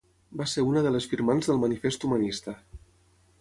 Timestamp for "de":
0.87-0.93